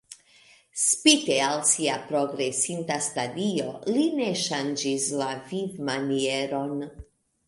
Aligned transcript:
Spite 0.83 1.35
al 1.47 1.59
sia 1.71 1.97
progresinta 2.07 2.97
stadio 3.07 3.67
li 3.97 4.05
ne 4.21 4.31
ŝanĝis 4.45 5.05
la 5.21 5.29
vivmanieron. 5.53 6.73